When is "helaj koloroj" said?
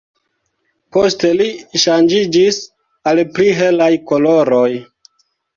3.63-4.67